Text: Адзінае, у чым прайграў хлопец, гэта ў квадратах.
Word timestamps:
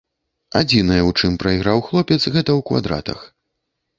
Адзінае, 0.59 0.97
у 1.07 1.11
чым 1.19 1.35
прайграў 1.43 1.83
хлопец, 1.89 2.19
гэта 2.35 2.45
ў 2.45 2.61
квадратах. 2.69 3.19